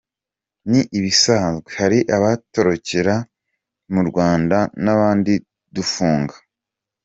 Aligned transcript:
Ni 0.69 0.81
ibisanzwe, 0.97 1.69
hari 1.79 1.99
abatorokera 2.15 3.15
mu 3.93 4.01
Rwanda 4.09 4.57
n’abandi 4.83 5.33
dufunga. 5.75 6.35